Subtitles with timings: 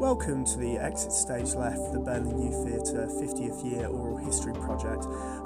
[0.00, 5.04] Welcome to the Exit Stage Left, the Burnley Youth Theatre 50th Year Oral History Project,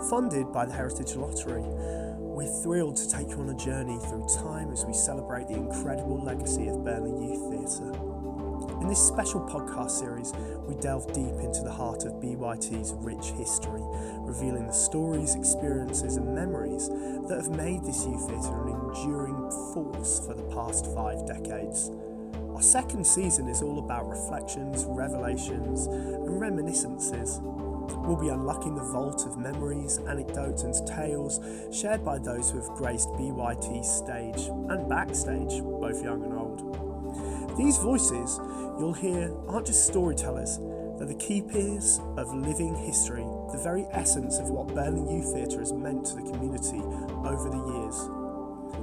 [0.08, 1.64] funded by the Heritage Lottery.
[2.18, 6.22] We're thrilled to take you on a journey through time as we celebrate the incredible
[6.22, 7.98] legacy of Burnley Youth Theatre.
[8.80, 10.32] In this special podcast series,
[10.68, 13.82] we delve deep into the heart of BYT's rich history,
[14.20, 16.88] revealing the stories, experiences, and memories
[17.26, 21.90] that have made this youth theatre an enduring force for the past five decades.
[22.54, 27.40] Our second season is all about reflections, revelations, and reminiscences.
[27.42, 31.40] We'll be unlocking the vault of memories, anecdotes, and tales
[31.72, 37.58] shared by those who have graced BYT's stage and backstage, both young and old.
[37.58, 38.38] These voices
[38.78, 40.58] you'll hear aren't just storytellers,
[40.96, 45.72] they're the keepers of living history, the very essence of what Burnley Youth Theatre has
[45.72, 46.78] meant to the community
[47.26, 48.23] over the years.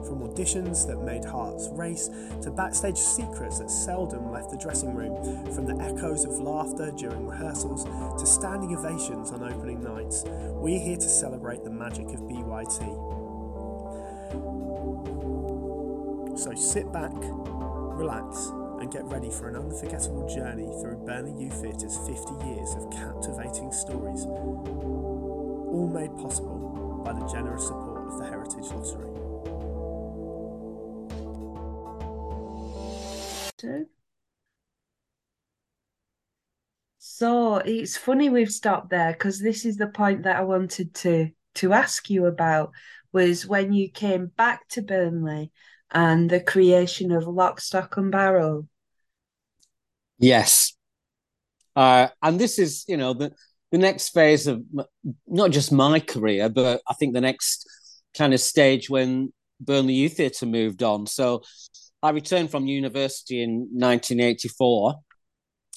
[0.07, 2.09] From auditions that made hearts race
[2.41, 5.15] to backstage secrets that seldom left the dressing room,
[5.53, 7.83] from the echoes of laughter during rehearsals
[8.19, 12.79] to standing ovations on opening nights, we're here to celebrate the magic of BYT.
[16.37, 21.97] So sit back, relax, and get ready for an unforgettable journey through Burnley Youth Theatre's
[21.97, 28.71] 50 years of captivating stories, all made possible by the generous support of the Heritage
[28.71, 29.10] Lottery.
[36.97, 41.29] So it's funny we've stopped there because this is the point that I wanted to
[41.55, 42.71] to ask you about
[43.11, 45.51] was when you came back to Burnley
[45.91, 48.67] and the creation of Lock, Stock and Barrel.
[50.17, 50.73] Yes.
[51.75, 53.33] Uh, and this is, you know, the,
[53.71, 54.63] the next phase of
[55.27, 57.67] not just my career, but I think the next
[58.17, 61.07] kind of stage when Burnley Youth Theatre moved on.
[61.07, 61.43] So
[62.03, 64.95] I returned from university in 1984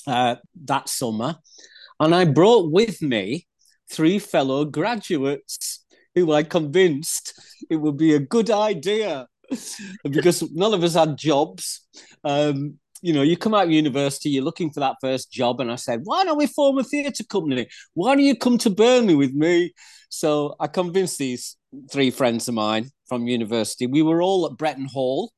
[0.07, 1.37] uh, that summer,
[2.01, 3.47] and I brought with me
[3.91, 7.39] three fellow graduates who I convinced
[7.69, 9.27] it would be a good idea
[10.05, 11.87] because none of us had jobs.
[12.23, 15.71] Um, you know, you come out of university, you're looking for that first job, and
[15.71, 17.67] I said, "Why don't we form a theatre company?
[17.93, 19.75] Why don't you come to Burnley with me?"
[20.09, 21.57] So I convinced these
[21.91, 23.87] three friends of mine from university.
[23.87, 25.33] We were all at Bretton Hall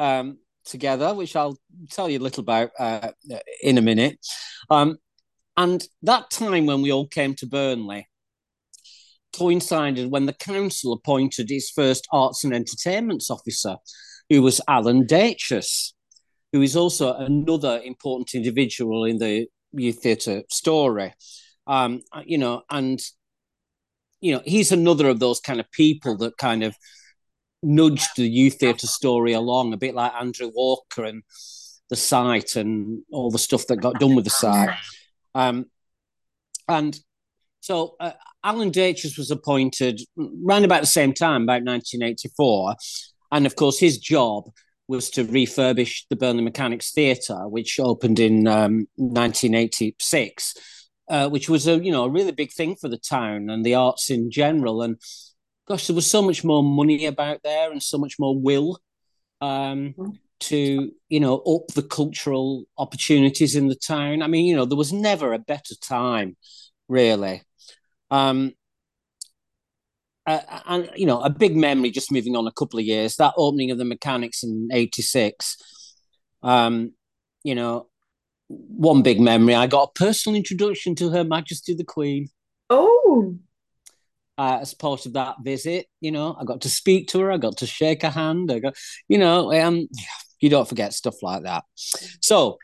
[0.00, 1.58] um, together, which I'll
[1.90, 3.10] tell you a little about uh,
[3.62, 4.18] in a minute.
[4.70, 4.98] Um,
[5.56, 8.08] and that time when we all came to Burnley
[9.36, 13.76] coincided when the council appointed its first arts and entertainments officer,
[14.28, 15.92] who was Alan Dachus,
[16.52, 21.12] who is also another important individual in the youth theatre story.
[21.66, 23.00] Um, you know, and
[24.20, 26.74] you know, he's another of those kind of people that kind of
[27.62, 31.22] nudged the youth theatre story along a bit like Andrew Walker and
[31.90, 34.76] the site and all the stuff that got done with the site.
[35.34, 35.66] Um,
[36.68, 36.98] and
[37.60, 38.12] so uh,
[38.42, 42.76] Alan Dachus was appointed around about the same time, about 1984.
[43.32, 44.44] And of course, his job
[44.88, 50.54] was to refurbish the Burnley Mechanics Theatre, which opened in um, 1986,
[51.08, 53.74] uh, which was a you know a really big thing for the town and the
[53.74, 54.82] arts in general.
[54.82, 54.96] And
[55.70, 58.80] gosh, there was so much more money about there and so much more will
[59.40, 60.18] um, mm.
[60.40, 64.20] to, you know, up the cultural opportunities in the town.
[64.20, 66.36] I mean, you know, there was never a better time,
[66.88, 67.42] really.
[68.10, 68.54] Um,
[70.26, 71.90] uh, and you know, a big memory.
[71.92, 75.56] Just moving on a couple of years, that opening of the mechanics in '86.
[76.42, 76.94] Um,
[77.44, 77.86] you know,
[78.48, 79.54] one big memory.
[79.54, 82.28] I got a personal introduction to Her Majesty the Queen.
[82.68, 83.38] Oh,
[84.40, 85.86] uh, as part of that visit.
[86.00, 88.50] You know, I got to speak to her, I got to shake her hand.
[88.50, 88.74] I got,
[89.06, 89.86] you know, um,
[90.40, 91.64] you don't forget stuff like that.
[91.76, 92.56] So,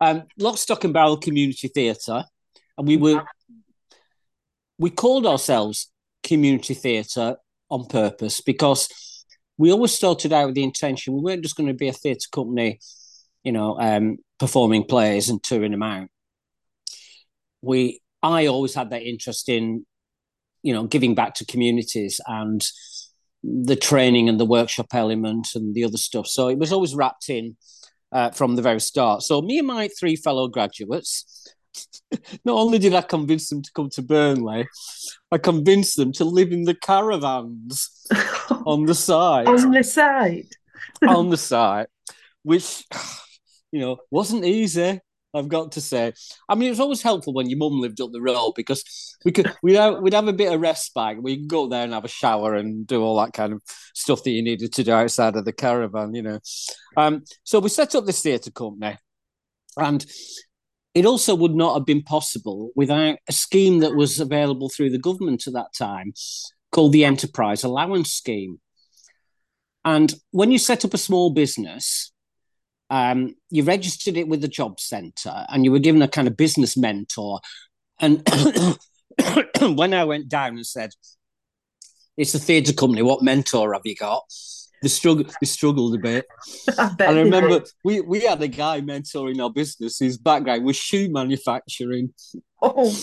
[0.00, 2.24] um, Lock, Stock and Barrel Community Theatre,
[2.78, 3.24] and we were,
[4.78, 5.90] we called ourselves
[6.22, 7.36] Community Theatre
[7.68, 8.88] on purpose because
[9.58, 12.28] we always started out with the intention we weren't just going to be a theatre
[12.30, 12.78] company,
[13.42, 16.06] you know, um, performing plays and touring them out.
[17.60, 19.84] We, I always had that interest in
[20.64, 22.66] you know giving back to communities and
[23.44, 26.26] the training and the workshop element and the other stuff.
[26.26, 27.56] So it was always wrapped in
[28.10, 29.22] uh, from the very start.
[29.22, 31.46] So me and my three fellow graduates,
[32.44, 34.66] not only did I convince them to come to Burnley,
[35.30, 38.06] I convinced them to live in the caravans
[38.66, 39.46] on the side.
[39.46, 40.48] on the side.
[41.06, 41.88] on the side,
[42.42, 42.84] which
[43.72, 45.00] you know wasn't easy.
[45.34, 46.12] I've got to say.
[46.48, 48.84] I mean, it's always helpful when your mum lived up the road because
[49.24, 51.22] we could we'd have, we'd have a bit of respite.
[51.22, 53.62] We could go there and have a shower and do all that kind of
[53.94, 56.40] stuff that you needed to do outside of the caravan, you know.
[56.96, 58.96] Um, so we set up this theatre company,
[59.76, 60.06] and
[60.94, 64.98] it also would not have been possible without a scheme that was available through the
[64.98, 66.12] government at that time
[66.70, 68.60] called the Enterprise Allowance Scheme.
[69.84, 72.12] And when you set up a small business,
[72.94, 76.36] um, you registered it with the job centre and you were given a kind of
[76.36, 77.40] business mentor.
[77.98, 78.22] And
[79.60, 80.92] when I went down and said,
[82.16, 84.22] It's a theatre company, what mentor have you got?
[84.80, 86.24] They struggled, they struggled a bit.
[86.78, 89.98] I and I remember we, we had a guy mentoring our business.
[89.98, 92.14] His background was shoe manufacturing.
[92.62, 92.96] Oh.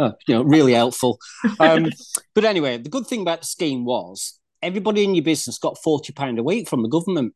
[0.00, 1.16] oh you know, really helpful.
[1.60, 1.92] Um,
[2.34, 6.40] but anyway, the good thing about the scheme was everybody in your business got £40
[6.40, 7.34] a week from the government.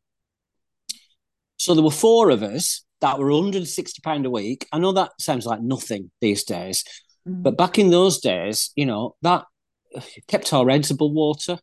[1.63, 4.67] So there were four of us that were £160 a week.
[4.73, 6.83] I know that sounds like nothing these days,
[7.25, 7.41] mm-hmm.
[7.41, 9.45] but back in those days, you know, that
[10.27, 11.57] kept our heads above water.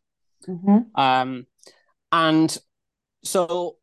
[0.48, 0.98] Mm-hmm.
[0.98, 1.46] Um,
[2.10, 2.56] and
[3.24, 3.76] so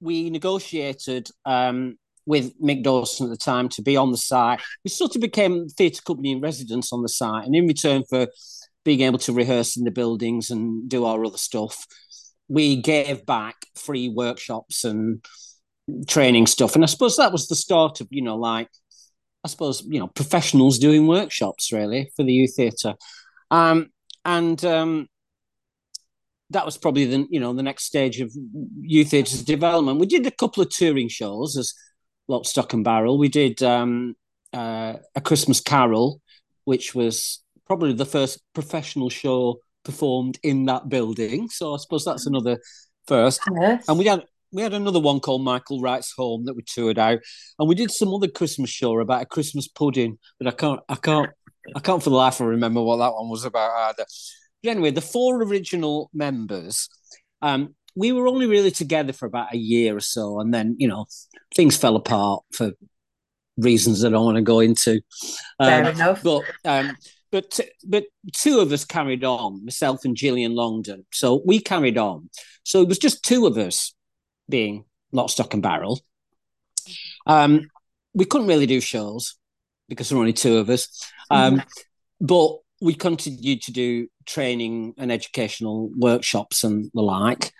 [0.00, 4.60] we negotiated um, with Mick Dawson at the time to be on the site.
[4.84, 8.28] We sort of became theatre company in residence on the site, and in return for
[8.84, 11.84] being able to rehearse in the buildings and do our other stuff,
[12.50, 15.24] we gave back free workshops and
[16.06, 16.74] training stuff.
[16.74, 18.68] And I suppose that was the start of, you know, like
[19.44, 22.94] I suppose you know professionals doing workshops really for the youth theatre,
[23.50, 23.90] um,
[24.24, 25.08] and um,
[26.50, 28.32] that was probably the you know the next stage of
[28.80, 29.98] youth theatre's development.
[29.98, 31.72] We did a couple of touring shows as
[32.28, 33.18] Lock, Stock and Barrel.
[33.18, 34.14] We did um,
[34.52, 36.20] uh, a Christmas Carol,
[36.64, 41.48] which was probably the first professional show performed in that building.
[41.48, 42.58] So I suppose that's another
[43.06, 43.40] first.
[43.60, 43.88] Yes.
[43.88, 47.20] And we had we had another one called Michael Wright's Home that we toured out,
[47.58, 50.96] and we did some other Christmas show about a Christmas pudding, but I can't I
[50.96, 51.30] can't
[51.74, 54.06] I can't for the life of remember what that one was about either.
[54.62, 56.88] But anyway, the four original members,
[57.42, 60.88] um, we were only really together for about a year or so, and then you
[60.88, 61.06] know
[61.54, 62.72] things fell apart for
[63.56, 65.00] reasons that I don't want to go into.
[65.58, 66.22] Um, Fair enough.
[66.22, 66.96] But um,
[67.30, 71.04] but but two of us carried on, myself and Gillian Longdon.
[71.12, 72.30] So we carried on.
[72.64, 73.94] So it was just two of us
[74.48, 76.00] being Lock, Stock and Barrel.
[77.26, 77.68] Um,
[78.14, 79.36] we couldn't really do shows
[79.88, 80.88] because there were only two of us.
[81.30, 81.68] Um, mm-hmm.
[82.20, 87.52] But we continued to do training and educational workshops and the like.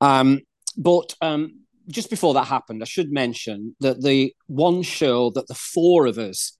[0.00, 0.40] Um,
[0.76, 5.54] but um, just before that happened, I should mention that the one show that the
[5.54, 6.56] four of us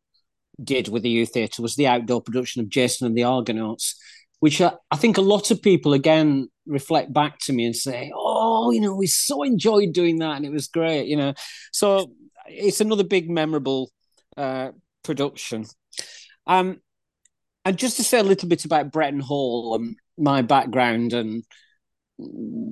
[0.63, 3.97] did with the youth theatre was the outdoor production of Jason and the Argonauts,
[4.41, 8.13] which I, I think a lot of people again reflect back to me and say,
[8.15, 11.35] "Oh, you know, we so enjoyed doing that, and it was great," you know.
[11.73, 12.13] So
[12.47, 13.91] it's another big memorable
[14.37, 14.73] uh,
[15.03, 15.67] production.
[16.47, 16.81] Um,
[17.65, 21.45] and just to say a little bit about Bretton Hall and my background, and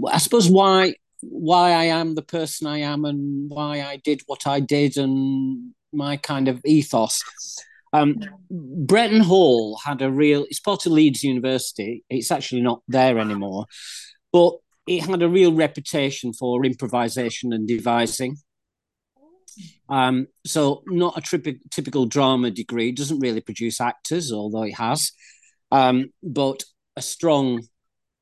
[0.08, 4.46] I suppose why why I am the person I am, and why I did what
[4.46, 7.22] I did, and my kind of ethos.
[7.92, 8.16] Um,
[8.50, 10.44] Bretton Hall had a real.
[10.48, 12.04] It's part of Leeds University.
[12.08, 13.66] It's actually not there anymore,
[14.32, 14.54] but
[14.86, 18.36] it had a real reputation for improvisation and devising.
[19.88, 22.92] Um, so not a tri- typical drama degree.
[22.92, 25.12] Doesn't really produce actors, although it has,
[25.70, 26.62] um, but
[26.96, 27.62] a strong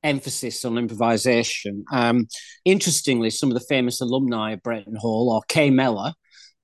[0.02, 1.84] emphasis on improvisation.
[1.92, 2.26] Um,
[2.64, 6.12] interestingly, some of the famous alumni of Bretton Hall are Kay Mellor,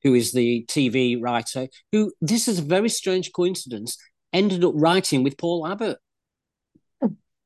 [0.04, 3.96] who is the TV writer, who this is a very strange coincidence,
[4.32, 5.98] ended up writing with Paul Abbott.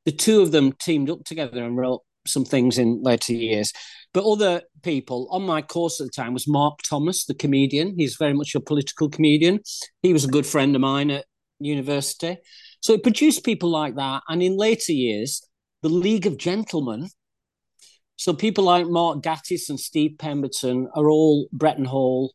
[0.05, 3.73] The two of them teamed up together and wrote some things in later years.
[4.13, 7.95] But other people on my course at the time was Mark Thomas, the comedian.
[7.97, 9.61] He's very much a political comedian.
[10.03, 11.27] He was a good friend of mine at
[11.61, 12.39] university.
[12.81, 14.23] So it produced people like that.
[14.29, 15.43] And in later years,
[15.83, 17.09] the League of Gentlemen.
[18.17, 22.33] So people like Mark Gatiss and Steve Pemberton are all Bretton Hall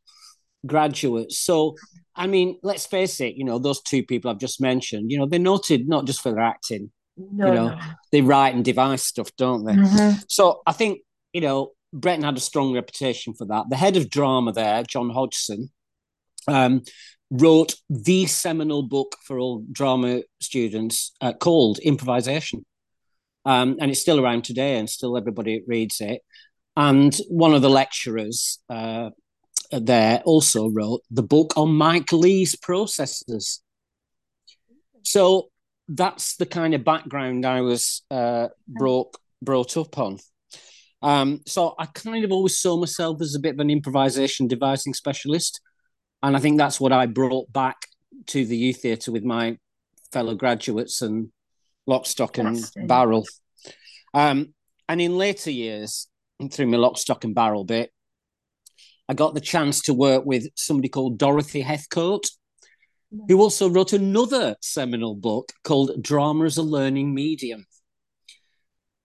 [0.66, 1.40] graduates.
[1.40, 1.76] So,
[2.16, 5.26] I mean, let's face it, you know, those two people I've just mentioned, you know,
[5.26, 7.80] they're noted not just for their acting, no, you know, no.
[8.12, 9.74] they write and devise stuff, don't they?
[9.74, 10.20] Mm-hmm.
[10.28, 11.00] So I think,
[11.32, 13.66] you know, Bretton had a strong reputation for that.
[13.70, 15.70] The head of drama there, John Hodgson,
[16.48, 16.82] um,
[17.30, 22.66] wrote the seminal book for all drama students uh, called Improvisation.
[23.46, 26.22] Um, and it's still around today and still everybody reads it.
[26.76, 29.10] And one of the lecturers, uh,
[29.80, 33.62] there also wrote the book on Mike Leigh's processes.
[35.04, 35.50] So
[35.88, 40.20] that's the kind of background I was uh, brought brought up on.
[41.02, 44.94] Um, so I kind of always saw myself as a bit of an improvisation devising
[44.94, 45.60] specialist,
[46.22, 47.88] and I think that's what I brought back
[48.28, 49.58] to the youth theatre with my
[50.14, 51.30] fellow graduates and
[51.86, 53.26] lock, stock, and barrel.
[54.14, 54.54] Um,
[54.88, 56.08] and in later years,
[56.52, 57.92] through my lock, stock, and barrel bit,
[59.10, 62.30] I got the chance to work with somebody called Dorothy Heathcote,
[63.28, 67.66] who also wrote another seminal book called Drama as a Learning Medium,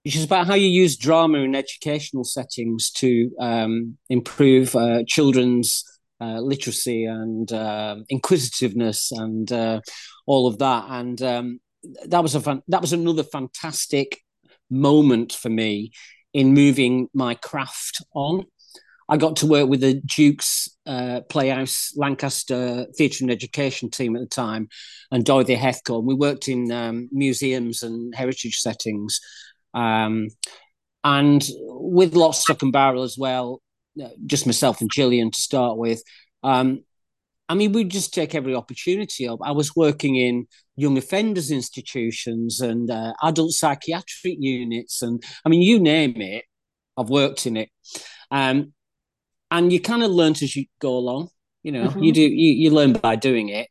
[0.05, 5.85] which is about how you use drama in educational settings to um, improve uh, children's
[6.21, 9.81] uh, literacy and uh, inquisitiveness and uh,
[10.27, 10.87] all of that.
[10.89, 11.61] And um,
[12.07, 14.21] that was a fan- that was another fantastic
[14.71, 15.93] moment for me
[16.33, 18.47] in moving my craft on.
[19.09, 24.21] I got to work with the Duke's uh, Playhouse Lancaster Theatre and Education team at
[24.21, 24.69] the time,
[25.11, 26.05] and Dorothy Heathcote.
[26.05, 29.21] We worked in um, museums and heritage settings,
[29.75, 30.29] um,
[31.05, 33.63] and with Lock, Stock and Barrel as well.
[34.03, 36.03] Uh, just myself and Gillian to start with.
[36.43, 36.85] Um,
[37.49, 39.39] I mean, we just take every opportunity up.
[39.43, 40.47] I was working in
[40.77, 46.45] young offenders institutions and uh, adult psychiatric units, and I mean, you name it,
[46.99, 47.71] I've worked in it.
[48.31, 48.75] Um,
[49.51, 51.31] and you kind of learn as you go along.
[51.63, 52.03] You know, mm-hmm.
[52.03, 53.69] you do you, you learn by doing it.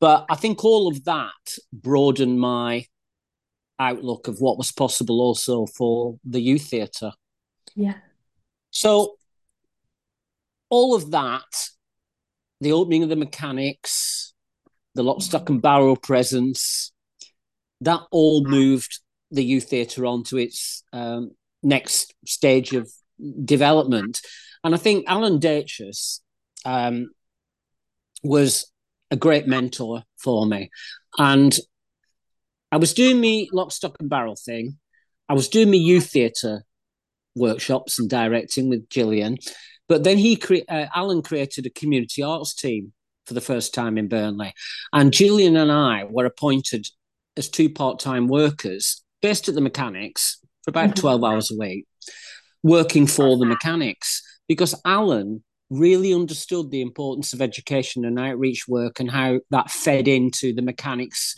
[0.00, 1.32] But I think all of that
[1.72, 2.86] broadened my
[3.78, 7.12] outlook of what was possible also for the youth theatre.
[7.74, 7.94] Yeah.
[8.70, 9.16] So
[10.70, 11.70] all of that,
[12.60, 14.34] the opening of the mechanics,
[14.94, 16.92] the lock, stock, and barrel presence,
[17.80, 21.30] that all moved the youth theatre on to its um,
[21.62, 22.90] next stage of
[23.44, 24.20] development.
[24.66, 26.18] And I think Alan Dachus
[26.64, 27.10] um,
[28.24, 28.72] was
[29.12, 30.70] a great mentor for me.
[31.16, 31.56] And
[32.72, 34.78] I was doing me lock, stock, and barrel thing.
[35.28, 36.64] I was doing me youth theatre
[37.36, 39.38] workshops and directing with Gillian.
[39.88, 42.92] But then he, cre- uh, Alan created a community arts team
[43.24, 44.52] for the first time in Burnley.
[44.92, 46.88] And Gillian and I were appointed
[47.36, 50.96] as two part time workers based at the mechanics for about.
[50.96, 51.86] 12 hours a week,
[52.64, 59.00] working for the mechanics because Alan really understood the importance of education and outreach work
[59.00, 61.34] and how that fed into the mechanics,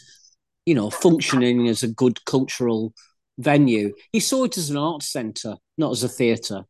[0.67, 2.93] you know, functioning as a good cultural
[3.39, 3.95] venue.
[4.13, 6.63] He saw it as an arts centre, not as a theatre.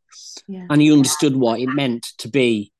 [0.46, 0.66] Yeah.
[0.70, 2.72] And he understood what it meant to be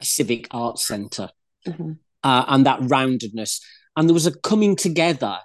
[0.00, 1.28] a civic arts center
[1.66, 1.92] mm-hmm.
[2.22, 3.60] uh, and that roundedness.
[3.96, 5.38] And there was a coming together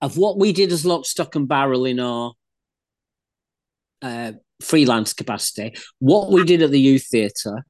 [0.00, 2.32] of what we did as lock, stock, and barrel in our
[4.02, 7.64] uh, freelance capacity, what we did at the youth theatre,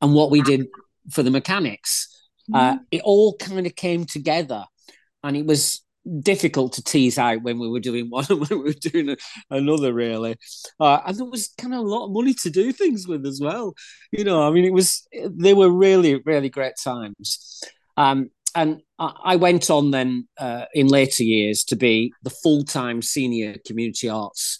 [0.00, 0.66] and what we did
[1.10, 2.12] for the mechanics.
[2.54, 2.82] Uh, mm-hmm.
[2.92, 4.64] it all kind of came together,
[5.22, 5.82] and it was
[6.22, 9.16] difficult to tease out when we were doing one and when we were doing a,
[9.50, 10.36] another really
[10.78, 13.40] uh, and there was kind of a lot of money to do things with as
[13.42, 13.74] well
[14.12, 17.60] you know i mean it was they were really really great times
[17.96, 23.56] um, and I went on then uh, in later years to be the full-time senior
[23.66, 24.58] community arts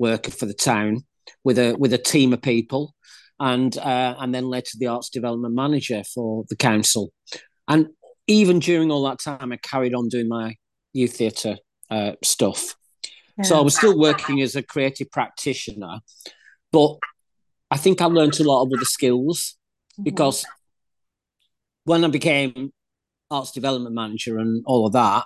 [0.00, 1.02] worker for the town
[1.44, 2.94] with a with a team of people,
[3.38, 7.12] and uh, and then later the arts development manager for the council.
[7.68, 7.88] And
[8.26, 10.56] even during all that time, I carried on doing my
[10.92, 11.56] youth theatre
[11.90, 12.74] uh, stuff.
[13.38, 13.44] Yeah.
[13.44, 16.00] So I was still working as a creative practitioner,
[16.72, 16.96] but
[17.70, 19.56] I think I learned a lot of other skills
[19.92, 20.04] mm-hmm.
[20.04, 20.44] because
[21.84, 22.72] when I became
[23.30, 25.24] arts development manager and all of that,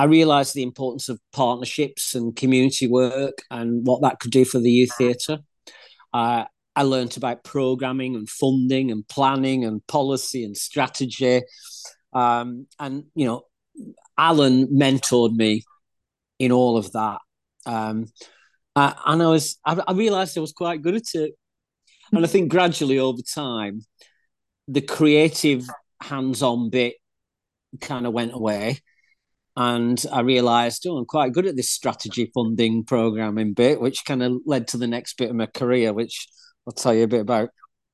[0.00, 4.58] I realised the importance of partnerships and community work and what that could do for
[4.58, 5.40] the youth theatre.
[6.14, 11.42] Uh, I learned about programming and funding and planning and policy and strategy.
[12.14, 13.42] Um, and, you know,
[14.16, 15.64] Alan mentored me
[16.38, 17.18] in all of that.
[17.66, 18.06] Um,
[18.74, 21.34] uh, and I was, I, I realised I was quite good at it.
[22.10, 23.82] And I think gradually over time,
[24.66, 25.68] the creative
[26.00, 26.94] hands on bit
[27.82, 28.78] kind of went away
[29.56, 34.22] and I realised, oh, I'm quite good at this strategy funding programming bit, which kind
[34.22, 36.28] of led to the next bit of my career, which
[36.66, 37.50] I'll tell you a bit about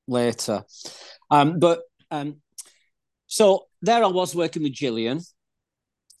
[0.07, 0.63] later.
[1.31, 2.41] Um, but um,
[3.25, 5.21] so there I was working with Gillian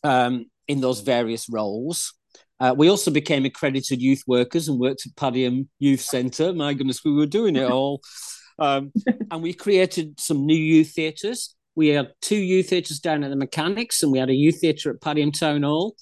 [0.03, 2.13] um, in those various roles.
[2.59, 6.51] Uh, we also became accredited youth workers and worked at Padiham Youth Centre.
[6.53, 8.01] My goodness, we were doing it all.
[8.59, 8.91] Um,
[9.29, 13.35] and we created some new youth theatres we had two youth theatres down at the
[13.35, 15.95] Mechanics, and we had a youth theatre at Padiham Town Hall,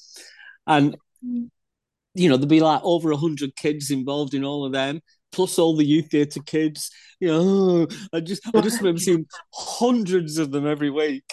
[0.65, 5.01] and you know there'd be like over hundred kids involved in all of them,
[5.33, 6.89] plus all the youth theatre kids.
[7.19, 11.25] You know, I just I just remember seeing hundreds of them every week.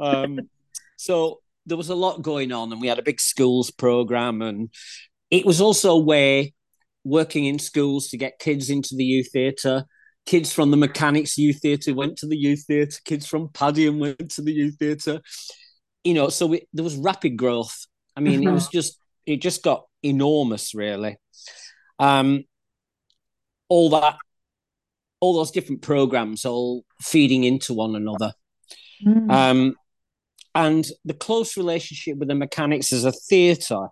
[0.00, 0.40] Um,
[0.96, 4.70] so there was a lot going on, and we had a big schools program, and
[5.30, 6.54] it was also a way
[7.04, 9.84] working in schools to get kids into the youth theatre
[10.26, 12.98] kids from the Mechanics Youth Theatre went to the youth theatre.
[13.04, 15.20] Kids from Padiham went to the youth theatre.
[16.04, 17.86] You know, so we, there was rapid growth.
[18.16, 18.48] I mean, mm-hmm.
[18.48, 21.16] it was just it just got enormous, really.
[21.98, 22.44] Um,
[23.68, 24.16] all that
[25.20, 28.32] all those different programs all feeding into one another.
[29.06, 29.30] Mm.
[29.30, 29.74] Um,
[30.54, 33.86] and the close relationship with the mechanics as a theatre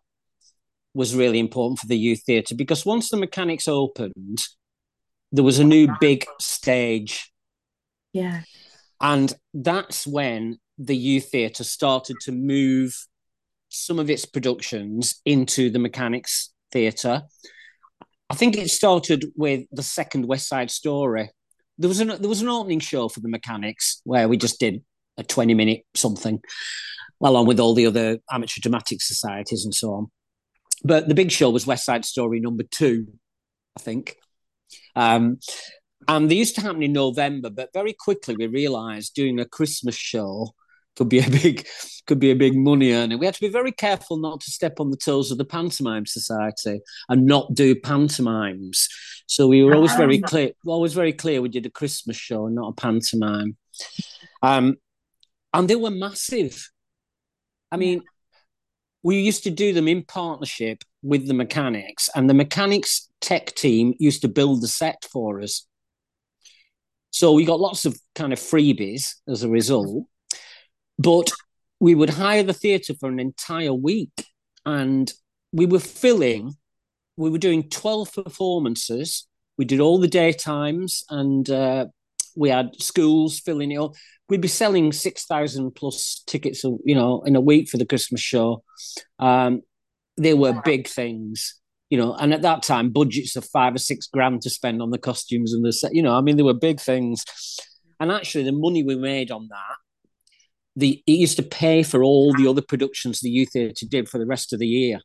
[0.92, 4.38] was really important for the youth theatre because once the mechanics opened,
[5.32, 7.32] there was a new big stage.
[8.12, 8.42] yeah.
[9.02, 12.94] And that's when the youth theatre started to move
[13.68, 17.22] some of its productions into the mechanics theatre.
[18.28, 21.30] I think it started with the second West Side Story.
[21.78, 24.82] There was an there was an opening show for the mechanics where we just did
[25.16, 26.40] a 20 minute something,
[27.22, 30.10] along with all the other amateur dramatic societies and so on.
[30.84, 33.06] But the big show was West Side Story number two,
[33.76, 34.16] I think.
[34.96, 35.38] Um,
[36.08, 39.94] and they used to happen in November, but very quickly we realised doing a Christmas
[39.94, 40.54] show
[40.96, 41.66] could be a big
[42.06, 43.16] could be a big money earner.
[43.16, 46.06] We had to be very careful not to step on the toes of the Pantomime
[46.06, 48.88] Society and not do pantomimes.
[49.26, 51.40] So we were always very clear, always very clear.
[51.40, 53.56] We did a Christmas show and not a pantomime.
[54.42, 54.76] Um,
[55.54, 56.68] and they were massive.
[57.70, 58.02] I mean,
[59.04, 63.95] we used to do them in partnership with the mechanics, and the mechanics tech team
[63.99, 65.66] used to build the set for us.
[67.11, 70.07] So we got lots of kind of freebies as a result.
[70.99, 71.30] But
[71.80, 74.26] we would hire the theatre for an entire week,
[74.66, 75.11] and
[75.52, 76.54] we were filling.
[77.16, 79.26] We were doing twelve performances.
[79.57, 81.87] We did all the daytimes, and uh,
[82.37, 83.92] we had schools filling it up.
[84.28, 88.21] We'd be selling six thousand plus tickets, you know, in a week for the Christmas
[88.21, 88.62] show.
[89.19, 89.62] Um,
[90.20, 94.06] they were big things, you know, and at that time, budgets of five or six
[94.06, 96.54] grand to spend on the costumes and the set, you know, I mean, they were
[96.54, 97.24] big things.
[97.98, 99.76] And actually, the money we made on that
[100.76, 104.18] the it used to pay for all the other productions the youth theatre did for
[104.18, 105.00] the rest of the year.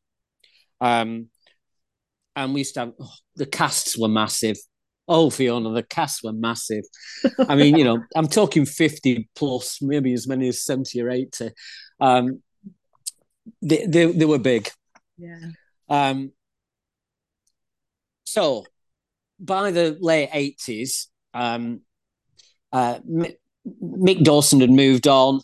[0.81, 1.29] Um,
[2.35, 4.57] and we used to have oh, the casts were massive.
[5.07, 6.83] Oh, Fiona, the casts were massive.
[7.47, 11.51] I mean, you know, I'm talking 50 plus, maybe as many as 70 or 80.
[11.99, 12.41] Um,
[13.61, 14.71] they, they, they were big.
[15.17, 15.39] Yeah.
[15.89, 16.31] Um,
[18.23, 18.65] so
[19.39, 21.81] by the late 80s, um,
[22.71, 25.41] uh, Mick Dawson had moved on.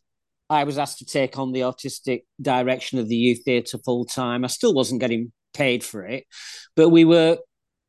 [0.49, 4.43] I was asked to take on the artistic direction of the youth theatre full time.
[4.43, 6.25] I still wasn't getting paid for it,
[6.75, 7.37] but we were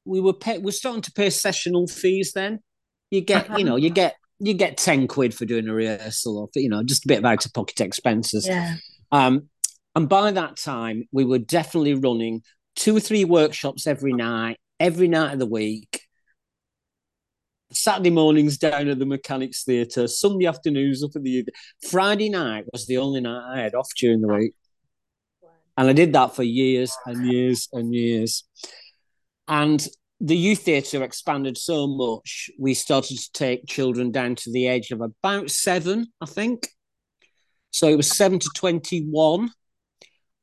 [0.04, 2.32] we were pay, we're starting to pay sessional fees.
[2.32, 2.60] Then
[3.10, 6.48] you get you know you get you get ten quid for doing a rehearsal or
[6.54, 8.46] you know just a bit of out of pocket expenses.
[8.46, 8.76] Yeah.
[9.10, 9.48] Um,
[9.94, 12.42] and by that time, we were definitely running
[12.76, 16.02] two or three workshops every night, every night of the week.
[17.72, 21.44] Saturday mornings down at the Mechanics Theatre, Sunday afternoons up at the
[21.90, 24.54] Friday night was the only night I had off during the week.
[25.76, 28.44] And I did that for years and years and years.
[29.48, 29.86] And
[30.20, 34.90] the youth theatre expanded so much, we started to take children down to the age
[34.90, 36.68] of about seven, I think.
[37.70, 39.50] So it was seven to 21.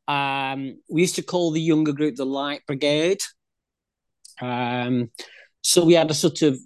[0.10, 3.22] Um, we used to call the younger group the Light Brigade.
[4.42, 5.12] Um,
[5.62, 6.58] so we had a sort of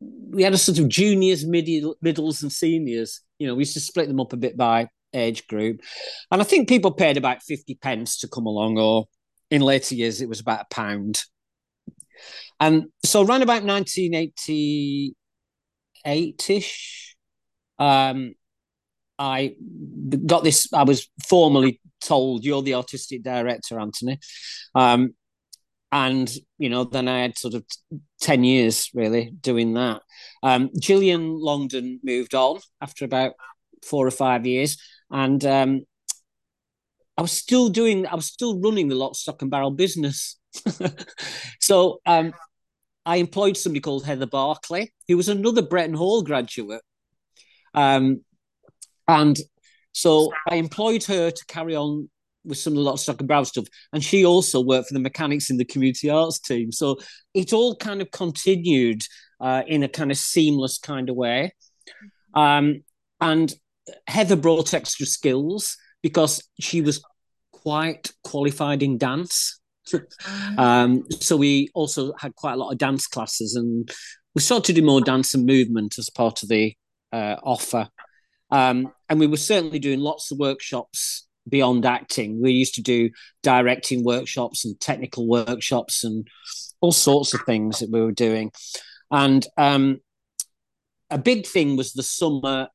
[0.00, 3.22] we had a sort of juniors, middle, middles, and seniors.
[3.38, 5.80] You know, we used to split them up a bit by age group,
[6.30, 9.06] and I think people paid about fifty pence to come along, or
[9.50, 11.24] in later years it was about a pound.
[12.60, 15.14] And so, around about nineteen eighty
[16.04, 17.16] eight ish,
[17.78, 18.34] um,
[19.20, 19.54] I
[20.26, 20.66] got this.
[20.72, 24.18] I was formally told, "You're the artistic director, Anthony."
[24.74, 25.14] Um,
[25.92, 27.64] and you know then i had sort of
[28.20, 30.02] 10 years really doing that
[30.42, 33.32] um, gillian longdon moved on after about
[33.84, 34.76] four or five years
[35.10, 35.80] and um,
[37.16, 40.38] i was still doing i was still running the lock stock and barrel business
[41.60, 42.32] so um,
[43.04, 46.82] i employed somebody called heather barclay who was another Bretton Hall graduate
[47.74, 48.24] um,
[49.10, 49.38] and
[49.92, 52.08] so i employed her to carry on
[52.44, 53.66] with some of the Lock, Stock and Barrel stuff.
[53.92, 56.72] And she also worked for the mechanics in the community arts team.
[56.72, 56.98] So
[57.34, 59.02] it all kind of continued
[59.40, 61.52] uh, in a kind of seamless kind of way.
[62.34, 62.82] Um,
[63.20, 63.52] and
[64.06, 67.02] Heather brought extra skills because she was
[67.52, 69.60] quite qualified in dance.
[70.58, 73.90] um, so we also had quite a lot of dance classes and
[74.34, 76.74] we started to do more dance and movement as part of the
[77.12, 77.88] uh, offer.
[78.50, 82.40] Um, and we were certainly doing lots of workshops beyond acting.
[82.40, 83.10] We used to do
[83.42, 86.26] directing workshops and technical workshops and
[86.80, 88.52] all sorts of things that we were doing.
[89.10, 90.00] And um,
[91.10, 92.68] a big thing was the summer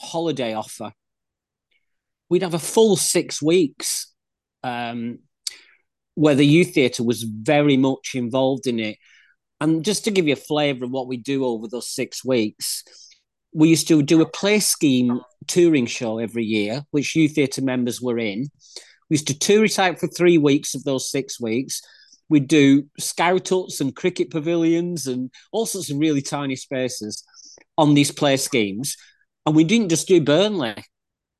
[0.00, 0.92] holiday offer.
[2.28, 4.12] We'd have a full six weeks
[4.62, 5.20] um,
[6.14, 8.96] where the youth theatre was very much involved in it.
[9.60, 12.84] And just to give you a flavour of what we do over those six weeks,
[13.54, 18.00] we used to do a play scheme touring show every year, which youth theatre members
[18.00, 18.48] were in.
[19.08, 21.80] We used to tour it out for three weeks of those six weeks.
[22.28, 27.24] We'd do scout huts and cricket pavilions and all sorts of really tiny spaces
[27.78, 28.96] on these play schemes.
[29.46, 30.74] And we didn't just do Burnley.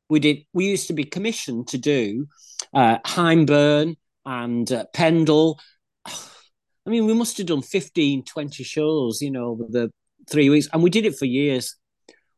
[0.08, 0.44] We did.
[0.52, 2.26] We used to be commissioned to do
[2.72, 5.58] uh, Hyndburn and uh, Pendle.
[6.06, 9.90] I mean, we must have done 15, 20 shows, you know, over the
[10.30, 10.68] three weeks.
[10.72, 11.74] And we did it for years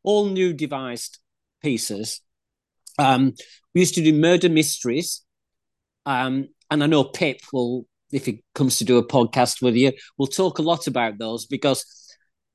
[0.06, 1.18] all new devised
[1.62, 2.22] pieces.
[2.98, 3.34] Um,
[3.74, 5.22] we used to do murder mysteries.
[6.06, 9.92] Um, and I know Pip will, if he comes to do a podcast with you,
[10.16, 11.84] will talk a lot about those because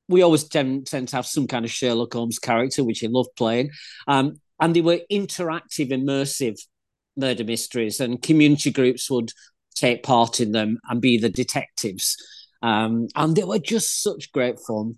[0.08, 3.36] we always tend, tend to have some kind of Sherlock Holmes character, which he loved
[3.36, 3.70] playing.
[4.08, 6.58] Um, and they were interactive, immersive
[7.18, 9.32] murder mysteries, and community groups would
[9.76, 12.16] take part in them and be the detectives.
[12.62, 14.96] Um, and they were just such great fun.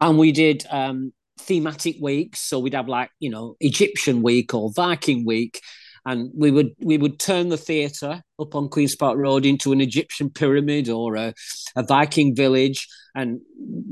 [0.00, 1.12] And we did um,
[1.42, 2.40] thematic weeks.
[2.40, 5.60] So we'd have like, you know, Egyptian week or Viking week.
[6.04, 9.80] And we would we would turn the theatre up on Queen's Park Road into an
[9.80, 11.32] Egyptian pyramid or a,
[11.76, 13.40] a Viking village, and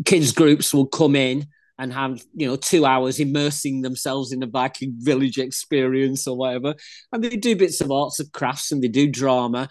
[0.05, 1.47] kids groups would come in
[1.79, 6.75] and have you know two hours immersing themselves in a Viking village experience or whatever.
[7.13, 9.69] And they do bits of arts and crafts and they do drama.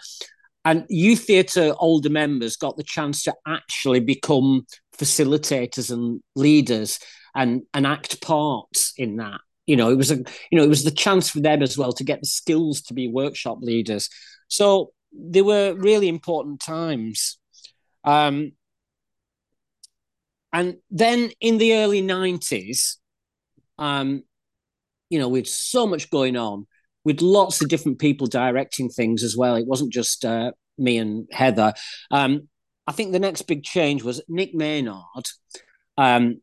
[0.64, 4.66] And youth theatre older members got the chance to actually become
[4.98, 7.00] facilitators and leaders
[7.36, 9.42] and and act parts in that.
[9.66, 10.18] You know, it was a
[10.52, 12.94] you know it was the chance for them as well to get the skills to
[12.94, 14.10] be workshop leaders.
[14.48, 17.38] So they were really important times.
[18.04, 18.54] Um,
[20.52, 22.96] and then in the early 90s,
[23.78, 24.24] um,
[25.10, 26.66] you know, with so much going on,
[27.04, 29.56] with lots of different people directing things as well.
[29.56, 31.74] It wasn't just uh, me and Heather.
[32.12, 32.50] Um,
[32.88, 35.26] I think the next big change was Nick Maynard.
[35.98, 36.42] Um,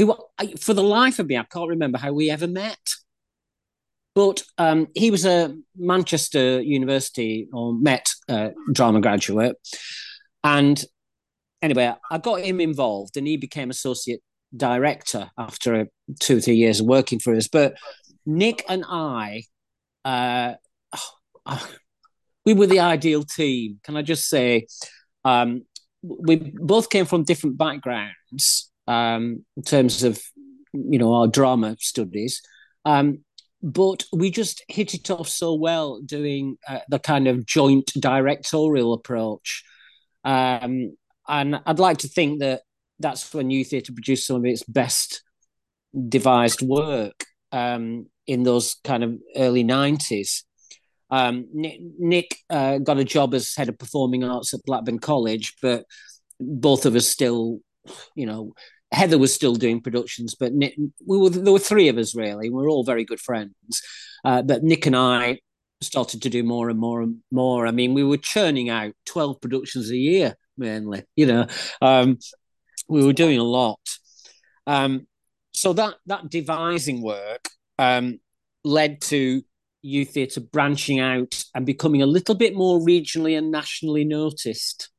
[0.00, 0.16] who
[0.58, 2.78] for the life of me I can't remember how we ever met.
[4.14, 9.56] But um, he was a Manchester University or Met uh, drama graduate,
[10.42, 10.82] and
[11.62, 14.20] anyway, I got him involved, and he became associate
[14.56, 15.86] director after
[16.18, 17.46] two or three years of working for us.
[17.46, 17.76] But
[18.26, 19.44] Nick and I,
[20.04, 20.54] uh,
[22.44, 23.78] we were the ideal team.
[23.84, 24.66] Can I just say,
[25.24, 25.62] um,
[26.02, 30.20] we both came from different backgrounds um, in terms of
[30.72, 32.42] you know our drama studies.
[32.84, 33.20] Um,
[33.62, 38.94] but we just hit it off so well doing uh, the kind of joint directorial
[38.94, 39.62] approach.
[40.24, 40.96] Um,
[41.28, 42.62] and I'd like to think that
[42.98, 45.22] that's when Youth Theatre produced some of its best
[46.08, 50.42] devised work um, in those kind of early 90s.
[51.10, 55.54] Um, Nick, Nick uh, got a job as head of performing arts at Blackburn College,
[55.60, 55.84] but
[56.40, 57.58] both of us still,
[58.14, 58.54] you know,
[58.92, 60.74] Heather was still doing productions, but Nick,
[61.06, 62.50] we were there were three of us really.
[62.50, 63.82] We are all very good friends,
[64.24, 65.38] uh, but Nick and I
[65.80, 67.66] started to do more and more and more.
[67.66, 71.02] I mean, we were churning out twelve productions a year mainly.
[71.16, 71.46] You know,
[71.82, 72.18] um,
[72.88, 73.80] we were doing a lot.
[74.66, 75.06] Um,
[75.52, 77.48] so that that devising work
[77.78, 78.20] um,
[78.64, 79.42] led to
[79.82, 84.90] youth theatre branching out and becoming a little bit more regionally and nationally noticed.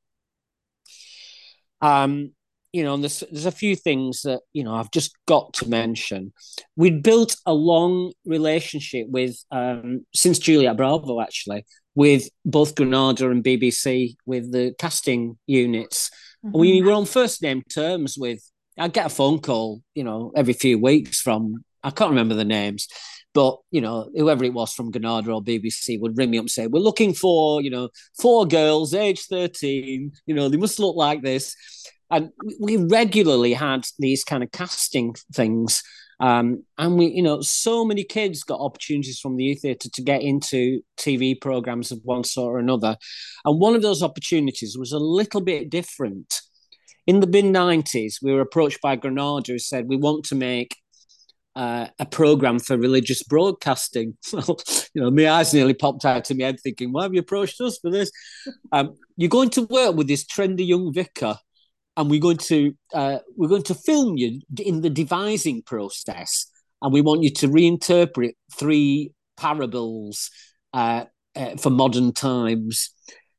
[1.82, 2.34] Um,
[2.74, 6.34] you know, there's there's a few things that you know I've just got to mention.
[6.76, 13.44] We'd built a long relationship with um, since Juliet Bravo actually with both Granada and
[13.44, 16.10] BBC with the casting units.
[16.46, 16.58] Mm-hmm.
[16.58, 18.42] We were on first name terms with.
[18.78, 22.46] I get a phone call, you know, every few weeks from I can't remember the
[22.46, 22.88] names,
[23.34, 26.50] but you know, whoever it was from Granada or BBC would ring me up and
[26.50, 30.14] say, "We're looking for, you know, four girls, age thirteen.
[30.26, 31.56] You know, they must look like this."
[32.12, 35.82] And we regularly had these kind of casting things.
[36.20, 40.02] Um, and we, you know, so many kids got opportunities from the youth theatre to
[40.04, 42.96] get into TV programs of one sort or another.
[43.44, 46.42] And one of those opportunities was a little bit different.
[47.08, 50.76] In the mid 90s, we were approached by Granada who said, We want to make
[51.56, 54.18] uh, a program for religious broadcasting.
[54.94, 57.62] You know, my eyes nearly popped out of my head thinking, why have you approached
[57.62, 58.12] us for this?
[58.74, 61.38] Um, you're going to work with this trendy young vicar
[61.98, 66.48] and we're going to uh, we're going to film you in the devising process,
[66.82, 70.30] and we want you to reinterpret three parables
[70.74, 72.92] uh, uh, for modern times.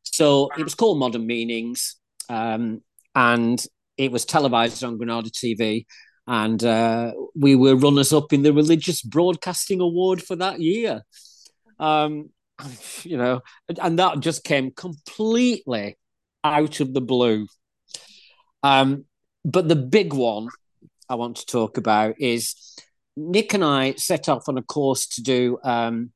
[0.02, 1.96] So it was called Modern Meanings,
[2.28, 2.82] um,
[3.14, 3.64] and
[3.96, 5.86] it was televised on Granada TV,
[6.26, 11.02] and uh, we were runners up in the Religious Broadcasting Award for that year.
[11.78, 12.30] Um,
[13.02, 13.40] you know,
[13.80, 15.96] and that just came completely
[16.44, 17.46] out of the blue.
[18.62, 19.04] Um,
[19.44, 20.48] but the big one
[21.08, 22.54] I want to talk about is
[23.16, 26.12] Nick and I set off on a course to do um,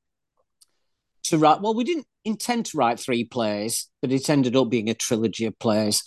[1.25, 1.61] to write.
[1.61, 5.45] Well, we didn't intend to write three plays, but it ended up being a trilogy
[5.47, 6.03] of plays.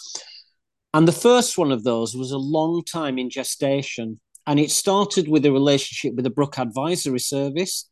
[0.93, 4.19] And the first one of those was a long time in gestation.
[4.47, 7.87] And it started with a relationship with the Brook Advisory Service,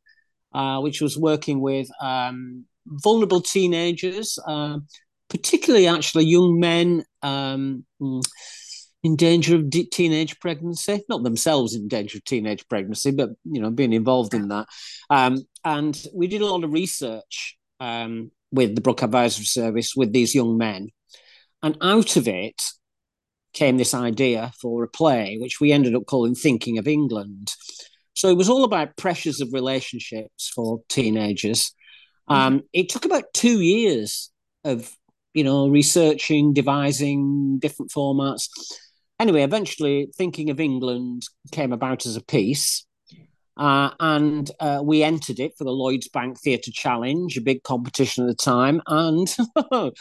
[0.53, 4.79] uh, which was working with um, vulnerable teenagers, uh,
[5.29, 7.85] particularly actually young men um,
[9.03, 13.61] in danger of de- teenage pregnancy, not themselves in danger of teenage pregnancy, but you
[13.61, 14.67] know being involved in that.
[15.09, 20.13] Um, and we did a lot of research um, with the Brook Advisory Service with
[20.13, 20.89] these young men,
[21.61, 22.61] and out of it
[23.53, 27.53] came this idea for a play, which we ended up calling "Thinking of England."
[28.13, 31.71] So it was all about pressures of relationships for teenagers.
[32.27, 32.65] Um, mm-hmm.
[32.73, 34.31] It took about two years
[34.63, 34.91] of
[35.33, 38.47] you know researching, devising different formats
[39.19, 42.85] anyway, eventually, thinking of England came about as a piece.
[43.55, 48.23] Uh, and uh, we entered it for the Lloyds Bank Theatre Challenge, a big competition
[48.23, 48.81] at the time.
[48.85, 49.35] And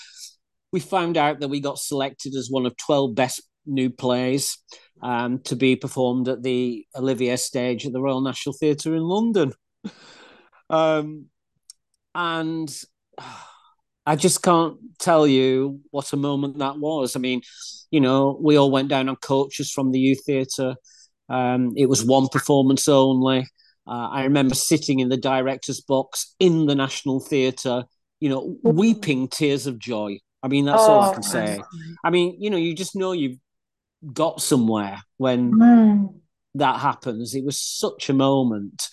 [0.72, 4.58] we found out that we got selected as one of 12 best new plays
[5.02, 9.52] um, to be performed at the Olivier stage at the Royal National Theatre in London.
[10.68, 11.26] Um,
[12.12, 12.68] and
[14.06, 17.16] I just can't tell you what a moment that was.
[17.16, 17.42] I mean,
[17.90, 20.76] you know, we all went down on coaches from the youth theatre.
[21.28, 23.48] Um, it was one performance only.
[23.86, 27.84] Uh, I remember sitting in the director's box in the National Theatre,
[28.20, 30.18] you know, weeping tears of joy.
[30.42, 31.60] I mean, that's oh, all I can say.
[32.04, 33.38] I mean, you know, you just know you've
[34.12, 36.14] got somewhere when mm.
[36.54, 37.34] that happens.
[37.34, 38.88] It was such a moment.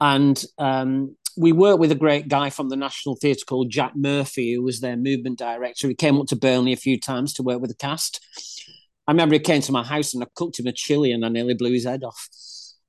[0.00, 4.54] And um, we worked with a great guy from the National Theatre called Jack Murphy,
[4.54, 5.88] who was their movement director.
[5.88, 8.24] He came up to Burnley a few times to work with the cast.
[9.06, 11.28] I remember he came to my house and I cooked him a chili and I
[11.28, 12.28] nearly blew his head off.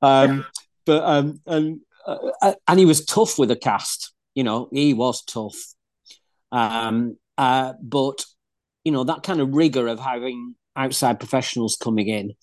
[0.02, 0.46] Um,
[0.86, 4.14] but um, and uh, and he was tough with the cast.
[4.34, 5.58] You know, he was tough.
[6.52, 8.24] Um, uh, but
[8.84, 12.34] you know that kind of rigor of having outside professionals coming in,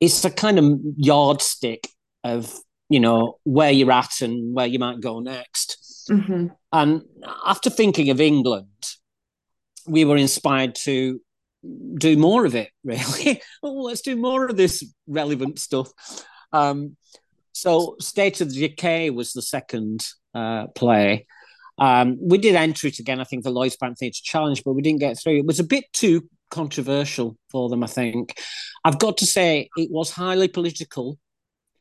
[0.00, 1.88] it's a kind of yardstick
[2.24, 2.52] of
[2.88, 6.06] you know where you're at and where you might go next.
[6.10, 6.48] Mm-hmm.
[6.72, 7.02] And
[7.44, 8.66] after thinking of England,
[9.86, 11.20] we were inspired to
[11.98, 12.70] do more of it.
[12.84, 15.88] Really, oh, let's do more of this relevant stuff.
[16.52, 16.96] Um,
[17.52, 21.26] so, State of the UK was the second uh, play.
[21.78, 24.82] Um, we did enter it again, I think, the Lloyds Bank Theatre Challenge, but we
[24.82, 25.38] didn't get through.
[25.38, 28.38] It was a bit too controversial for them, I think.
[28.84, 31.18] I've got to say, it was highly political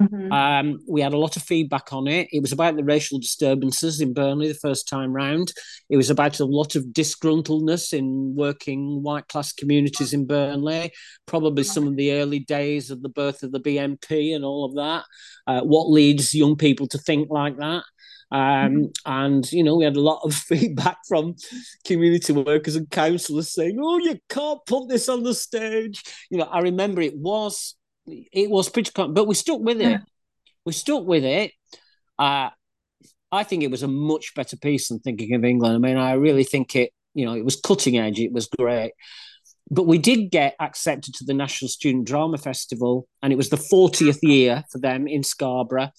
[0.01, 0.31] Mm-hmm.
[0.31, 2.27] Um, we had a lot of feedback on it.
[2.31, 5.53] It was about the racial disturbances in Burnley the first time round.
[5.89, 10.91] It was about a lot of disgruntledness in working white class communities in Burnley,
[11.25, 14.75] probably some of the early days of the birth of the BNP and all of
[14.75, 15.05] that.
[15.47, 17.83] Uh, what leads young people to think like that?
[18.31, 18.83] Um, mm-hmm.
[19.05, 21.35] And, you know, we had a lot of feedback from
[21.85, 26.03] community workers and councillors saying, oh, you can't put this on the stage.
[26.29, 27.75] You know, I remember it was
[28.07, 29.89] it was pretty, common, but we stuck with it.
[29.89, 29.97] Yeah.
[30.65, 31.51] We stuck with it.
[32.17, 32.49] Uh,
[33.31, 35.75] I think it was a much better piece than Thinking of England.
[35.75, 38.19] I mean, I really think it, you know, it was cutting edge.
[38.19, 38.93] It was great.
[39.69, 43.57] But we did get accepted to the National Student Drama Festival, and it was the
[43.57, 45.89] 40th year for them in Scarborough.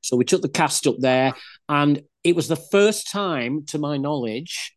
[0.00, 1.34] So we took the cast up there,
[1.68, 4.76] and it was the first time, to my knowledge,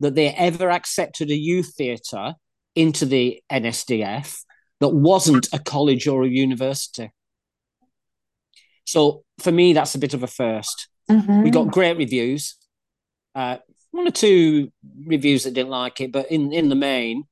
[0.00, 2.34] that they ever accepted a youth theatre
[2.74, 4.36] into the NSDF
[4.80, 7.12] that wasn't a college or a university.
[8.84, 11.42] So for me, that's a bit of a 1st mm-hmm.
[11.42, 12.56] We got great reviews.
[13.34, 13.58] Uh,
[13.92, 14.72] one or two
[15.06, 17.24] reviews that didn't like it, but in in the main,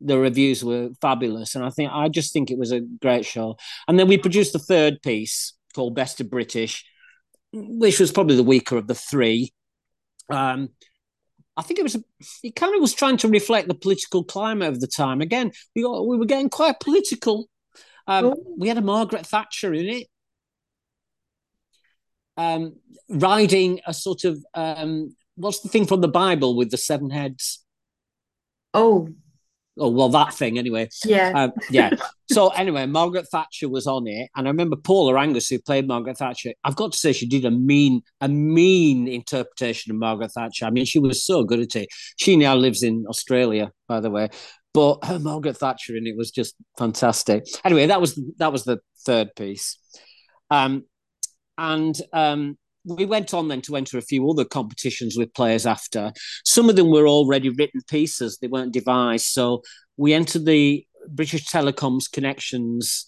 [0.00, 1.54] the reviews were fabulous.
[1.54, 3.56] And I think I just think it was a great show.
[3.86, 6.84] And then we produced the third piece called Best of British,
[7.52, 9.52] which was probably the weaker of the three.
[10.30, 10.70] Um,
[11.58, 11.96] I think it was
[12.44, 15.20] it kind of was trying to reflect the political climate of the time.
[15.20, 17.48] Again, we got, we were getting quite political.
[18.06, 18.54] Um, oh.
[18.56, 20.06] We had a Margaret Thatcher in it,
[22.36, 22.76] um,
[23.08, 27.64] riding a sort of um, what's the thing from the Bible with the seven heads?
[28.72, 29.08] Oh,
[29.78, 30.88] oh well that thing anyway.
[31.04, 31.32] Yeah.
[31.34, 31.90] Um, yeah.
[32.30, 36.18] So anyway margaret thatcher was on it and i remember paula angus who played margaret
[36.18, 40.66] thatcher i've got to say she did a mean a mean interpretation of margaret thatcher.
[40.66, 41.88] I mean she was so good at it.
[42.16, 44.28] She now lives in australia by the way.
[44.74, 47.46] But her margaret thatcher in it was just fantastic.
[47.64, 49.78] Anyway that was that was the third piece.
[50.50, 50.84] Um
[51.56, 52.58] and um
[52.88, 56.12] we went on then to enter a few other competitions with players after.
[56.44, 59.26] Some of them were already written pieces, they weren't devised.
[59.26, 59.62] So
[59.96, 63.06] we entered the British Telecoms Connections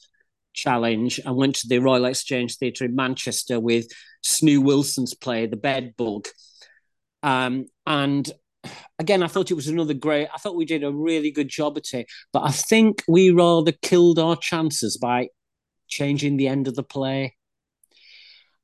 [0.52, 3.86] Challenge and went to the Royal Exchange Theatre in Manchester with
[4.26, 6.26] Snoo Wilson's play, The Bedbug.
[7.22, 8.30] Um, and
[8.98, 10.28] again, I thought it was another great.
[10.34, 13.72] I thought we did a really good job at it, but I think we rather
[13.72, 15.28] killed our chances by
[15.88, 17.36] changing the end of the play.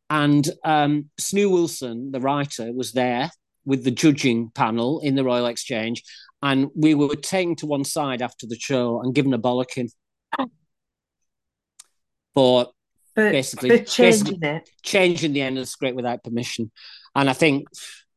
[0.08, 3.30] And um, Snoo Wilson, the writer, was there
[3.64, 6.02] with the judging panel in the Royal Exchange,
[6.42, 9.90] and we were taken to one side after the show and given a bollocking
[12.34, 12.66] for,
[13.14, 14.70] for basically for changing basically it.
[14.82, 16.70] changing the end of the script without permission.
[17.14, 17.66] And I think,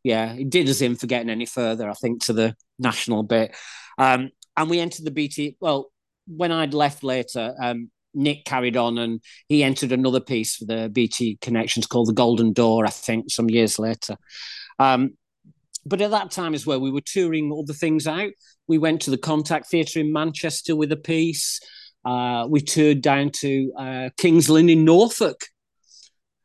[0.03, 1.89] yeah, it did us in for getting any further.
[1.89, 3.55] I think to the national bit,
[3.97, 5.57] um, and we entered the BT.
[5.59, 5.89] Well,
[6.27, 10.89] when I'd left later, um, Nick carried on and he entered another piece for the
[10.89, 14.15] BT Connections called The Golden Door, I think, some years later.
[14.79, 15.11] Um,
[15.85, 18.31] but at that time as well, we were touring all the things out.
[18.67, 21.59] We went to the Contact Theatre in Manchester with a piece.
[22.05, 25.45] Uh, we toured down to uh, Kings Lynn in Norfolk.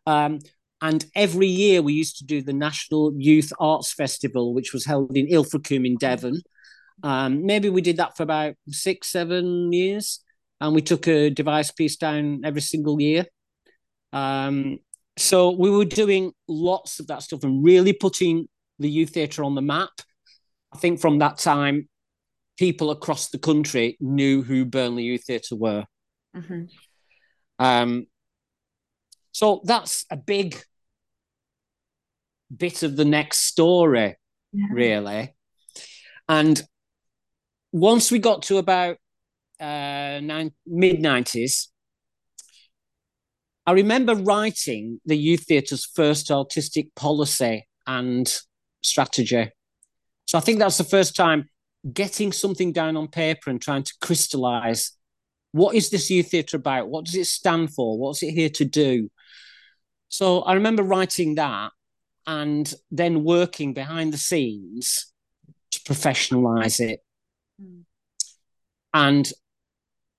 [0.06, 0.40] Um,
[0.80, 5.16] and every year we used to do the National Youth Arts Festival, which was held
[5.16, 6.42] in Ilfracombe in Devon.
[7.02, 10.20] Um, maybe we did that for about six, seven years
[10.60, 13.26] and we took a device piece down every single year.
[14.12, 14.78] Um,
[15.16, 19.54] so we were doing lots of that stuff and really putting the youth theatre on
[19.54, 19.90] the map.
[20.72, 21.88] I think from that time,
[22.56, 25.84] people across the country knew who Burnley Youth Theatre were.
[26.36, 26.68] Mhm.
[27.58, 28.06] Um,
[29.32, 30.56] so that's a big
[32.56, 34.16] bit of the next story,
[34.52, 34.66] Yeah.
[34.70, 35.34] really.
[36.28, 36.62] And
[37.72, 38.98] once we got to about
[39.60, 41.68] uh, nine, mid 90s,
[43.66, 48.32] I remember writing the youth theatre's first artistic policy and
[48.82, 49.50] strategy.
[50.26, 51.48] So I think that's the first time
[51.92, 54.92] getting something down on paper and trying to crystallize
[55.52, 56.88] what is this youth theatre about?
[56.88, 57.96] What does it stand for?
[57.96, 59.08] What's it here to do?
[60.08, 61.70] So I remember writing that
[62.26, 65.12] and then working behind the scenes
[65.70, 67.04] to professionalize it.
[67.62, 67.84] Mm.
[68.92, 69.32] And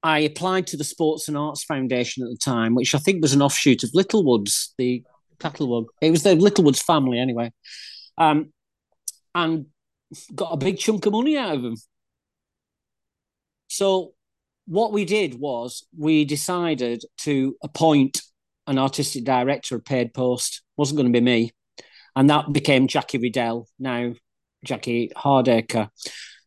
[0.06, 3.34] I applied to the Sports and Arts Foundation at the time, which I think was
[3.34, 5.04] an offshoot of Littlewoods, the
[5.40, 5.88] Cattlewug.
[6.00, 7.52] It was the Littlewoods family anyway.
[8.16, 8.54] Um,
[9.34, 9.66] and
[10.36, 11.76] got a big chunk of money out of them.
[13.68, 14.14] So
[14.68, 18.22] what we did was we decided to appoint
[18.68, 20.62] an artistic director, a paid post.
[20.78, 21.52] wasn't going to be me,
[22.16, 24.14] and that became Jackie Riddell, now
[24.64, 25.90] Jackie Hardacre.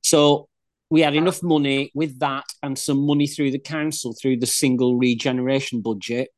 [0.01, 0.49] So
[0.90, 4.96] we had enough money with that and some money through the council through the single
[4.96, 6.29] regeneration budget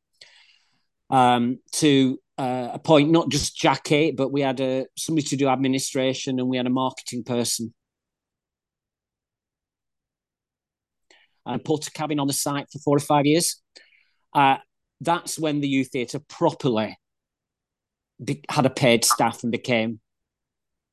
[1.10, 6.38] um, to uh, appoint not just Jackie, but we had a somebody to do administration
[6.38, 7.74] and we had a marketing person.
[11.44, 13.60] And put a cabin on the site for four or five years.
[14.32, 14.58] Uh,
[15.00, 16.96] that's when the youth theatre properly
[18.22, 20.00] be- had a paid staff and became,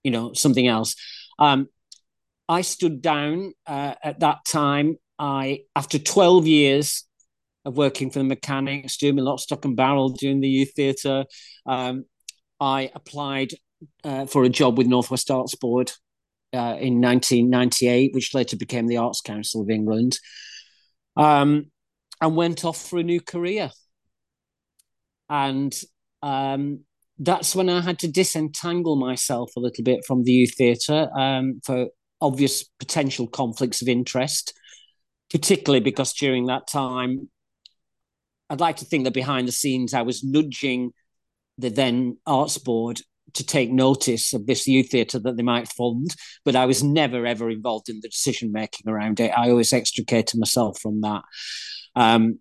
[0.03, 0.95] you know, something else.
[1.37, 1.67] Um,
[2.49, 4.97] I stood down uh, at that time.
[5.19, 7.03] I, after 12 years
[7.65, 11.25] of working for the mechanics, doing lock, stock, and barrel, doing the youth theatre,
[11.65, 12.05] um,
[12.59, 13.51] I applied
[14.03, 15.91] uh, for a job with Northwest Arts Board
[16.53, 20.17] uh, in 1998, which later became the Arts Council of England,
[21.15, 21.71] um,
[22.21, 23.71] and went off for a new career.
[25.29, 25.75] And
[26.21, 26.85] um,
[27.19, 31.59] that's when I had to disentangle myself a little bit from the youth theatre um,
[31.65, 31.87] for
[32.21, 34.53] obvious potential conflicts of interest,
[35.29, 37.29] particularly because during that time,
[38.49, 40.93] I'd like to think that behind the scenes I was nudging
[41.57, 43.01] the then Arts Board
[43.33, 47.25] to take notice of this youth theatre that they might fund, but I was never
[47.25, 49.31] ever involved in the decision making around it.
[49.37, 51.23] I always extricated myself from that.
[51.95, 52.39] Um,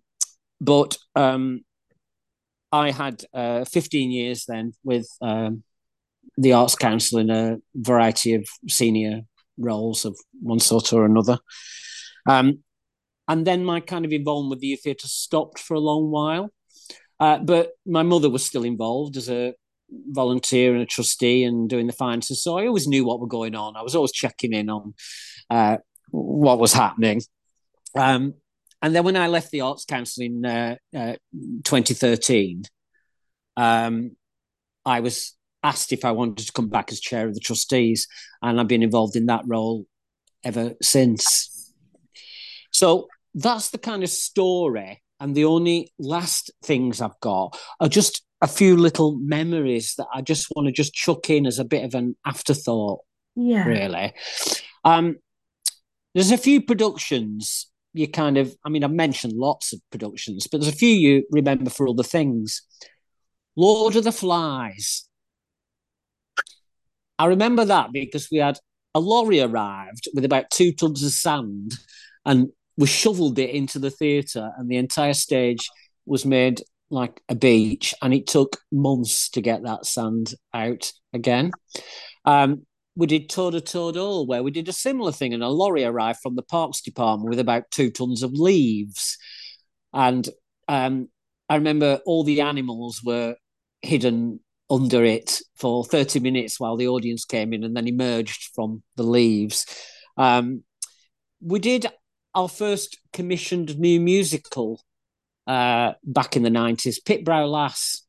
[0.61, 1.61] but um,
[2.71, 5.63] I had uh, 15 years then with um,
[6.37, 9.21] the Arts Council in a variety of senior
[9.57, 11.39] roles of one sort or another.
[12.27, 12.59] Um,
[13.27, 16.51] and then my kind of involvement with the youth theatre stopped for a long while.
[17.19, 19.53] Uh, but my mother was still involved as a
[19.89, 22.43] volunteer and a trustee and doing the finances.
[22.43, 23.75] So I always knew what were going on.
[23.75, 24.93] I was always checking in on
[25.49, 25.77] uh,
[26.11, 27.21] what was happening.
[27.95, 28.35] Um,
[28.81, 31.15] and then when I left the Arts Council in uh, uh,
[31.63, 32.63] 2013,
[33.55, 34.15] um,
[34.85, 35.36] I was
[35.67, 38.07] asked if I wanted to come back as chair of the trustees,
[38.41, 39.85] and I've been involved in that role
[40.43, 41.73] ever since.
[42.71, 45.01] So that's the kind of story.
[45.19, 50.21] And the only last things I've got are just a few little memories that I
[50.21, 52.99] just want to just chuck in as a bit of an afterthought
[53.35, 53.65] Yeah.
[53.65, 54.13] really.
[54.83, 55.15] Um,
[56.13, 60.61] there's a few productions you kind of, I mean, I've mentioned lots of productions, but
[60.61, 62.61] there's a few you remember for other things.
[63.55, 65.06] Lord of the Flies.
[67.19, 68.59] I remember that because we had
[68.93, 71.73] a lorry arrived with about two tons of sand
[72.25, 75.69] and we shoveled it into the theatre and the entire stage
[76.05, 81.51] was made like a beach and it took months to get that sand out again.
[82.25, 82.65] Um,
[82.95, 86.35] we did Toad Hall, where we did a similar thing, and a lorry arrived from
[86.35, 89.17] the Parks Department with about two tons of leaves.
[89.93, 90.27] And
[90.67, 91.09] um,
[91.47, 93.35] I remember all the animals were
[93.83, 94.39] hidden
[94.69, 99.03] under it for 30 minutes while the audience came in and then emerged from the
[99.03, 99.65] leaves.
[100.17, 100.63] Um,
[101.41, 101.85] we did
[102.35, 104.81] our first commissioned new musical
[105.45, 108.03] uh, back in the 90s, Pit Brow Lass.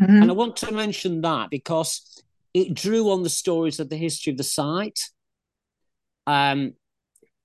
[0.00, 0.22] Mm-hmm.
[0.22, 4.32] And I want to mention that because it drew on the stories of the history
[4.32, 5.00] of the site.
[6.26, 6.74] Um,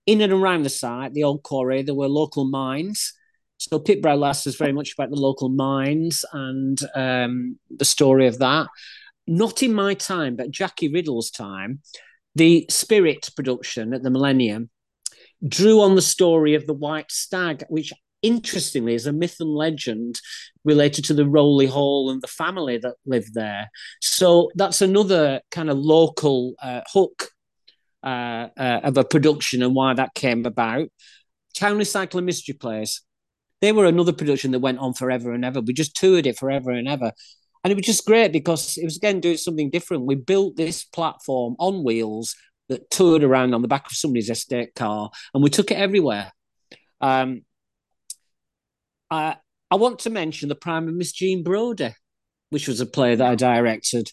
[0.06, 3.14] in and around the site, the old quarry, there were local mines.
[3.70, 8.28] So Pit Brow Lass is very much about the local mines and um, the story
[8.28, 8.68] of that.
[9.28, 11.82] Not in my time, but Jackie Riddell's time,
[12.36, 14.70] the Spirit production at the Millennium
[15.48, 17.92] drew on the story of the White Stag, which
[18.26, 20.20] interestingly, is a myth and legend
[20.64, 23.70] related to the Rowley Hall and the family that lived there.
[24.02, 27.30] So that's another kind of local uh, hook
[28.04, 30.88] uh, uh, of a production and why that came about.
[31.56, 33.02] Towneley Cycle and Mystery Plays.
[33.62, 35.62] They were another production that went on forever and ever.
[35.62, 37.12] We just toured it forever and ever.
[37.64, 40.06] And it was just great because it was again doing something different.
[40.06, 42.36] We built this platform on wheels
[42.70, 46.32] that toured around on the back of somebody's estate car and we took it everywhere.
[47.02, 47.42] Um,
[49.10, 49.38] I,
[49.72, 51.96] I want to mention the prime of Miss Jean Brodie,
[52.50, 54.12] which was a play that I directed.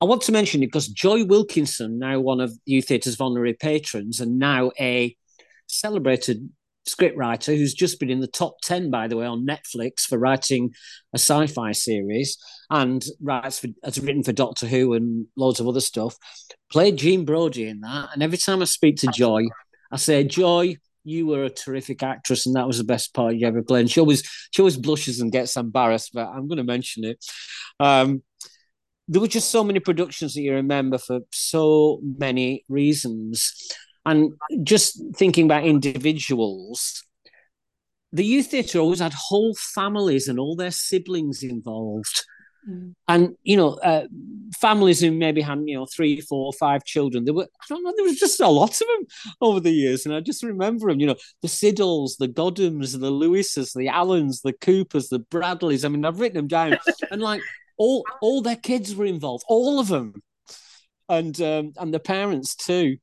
[0.00, 4.20] I want to mention it because Joy Wilkinson, now one of Youth Theatre's honorary patrons,
[4.20, 5.16] and now a
[5.68, 6.50] celebrated
[6.88, 10.70] scriptwriter who's just been in the top 10, by the way, on Netflix for writing
[11.14, 12.38] a sci fi series
[12.70, 16.16] and writes for, has written for Doctor Who and loads of other stuff,
[16.70, 18.10] played Jean Brodie in that.
[18.12, 19.44] And every time I speak to Joy,
[19.90, 23.46] I say, Joy, you were a terrific actress, and that was the best part you
[23.46, 23.80] ever played.
[23.80, 27.24] And she always she always blushes and gets embarrassed, but I'm going to mention it.
[27.80, 28.22] Um,
[29.08, 33.52] there were just so many productions that you remember for so many reasons,
[34.04, 34.32] and
[34.64, 37.04] just thinking about individuals.
[38.12, 42.24] The youth theatre always had whole families and all their siblings involved.
[42.68, 42.94] Mm.
[43.08, 44.06] And you know, uh,
[44.60, 47.24] families who maybe had you know three, four, five children.
[47.24, 47.92] There were I don't know.
[47.96, 49.06] There was just a lot of them
[49.40, 51.00] over the years, and I just remember them.
[51.00, 55.84] You know, the Siddles, the Godhams, the Lewises, the Allens, the Coopers, the Bradleys.
[55.84, 56.78] I mean, I've written them down,
[57.10, 57.42] and like
[57.76, 60.22] all all their kids were involved, all of them,
[61.08, 62.98] and um, and the parents too.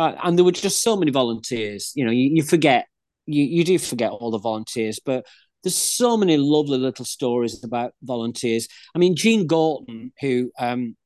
[0.00, 1.92] Uh, and there were just so many volunteers.
[1.94, 2.86] You know, you, you forget
[3.26, 5.26] you, you do forget all the volunteers, but
[5.62, 8.66] there's so many lovely little stories about volunteers.
[8.94, 10.96] I mean, Jean Gorton, who um,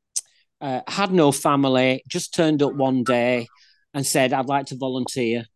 [0.61, 3.49] uh, had no family, just turned up one day
[3.92, 5.47] and said, I'd like to volunteer.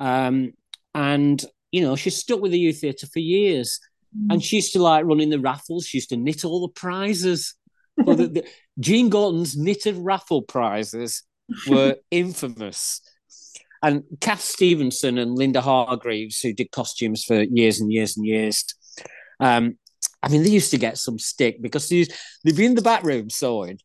[0.00, 0.52] Um,
[0.96, 3.78] and, you know, she stuck with the youth theatre for years.
[4.16, 4.32] Mm.
[4.32, 5.86] And she used to like running the raffles.
[5.86, 7.54] She used to knit all the prizes.
[7.96, 8.44] well, the, the,
[8.80, 11.22] Jean Gorton's knitted raffle prizes
[11.68, 13.00] were infamous
[13.82, 18.64] and Kath Stevenson and Linda Hargreaves, who did costumes for years and years and years.
[19.40, 19.78] Um,
[20.22, 22.06] I mean, they used to get some stick because they
[22.44, 23.78] they'd be in the back room sewing,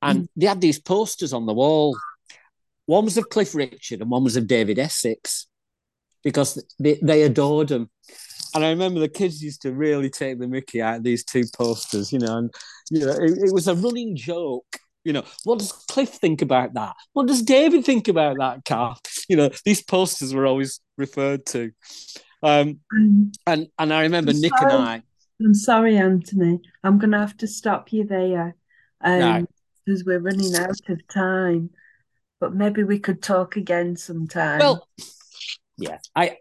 [0.00, 0.28] and mm.
[0.36, 1.96] they had these posters on the wall.
[2.86, 5.46] One was of Cliff Richard, and one was of David Essex,
[6.24, 7.90] because they, they adored him.
[8.54, 11.44] And I remember the kids used to really take the mickey out of these two
[11.56, 12.50] posters, you know, and
[12.90, 16.74] you know, it, it was a running joke you know, what does Cliff think about
[16.74, 16.94] that?
[17.12, 18.96] What does David think about that car?
[19.28, 21.72] You know, these posters were always referred to.
[22.42, 24.72] Um, and and I remember I'm Nick sorry.
[24.72, 25.02] and I.
[25.40, 26.60] I'm sorry, Anthony.
[26.84, 28.54] I'm going to have to stop you there
[29.00, 29.48] um,
[29.84, 31.70] because we're running out of time.
[32.40, 34.58] But maybe we could talk again sometime.
[34.58, 34.88] Well,
[35.78, 36.38] yeah, I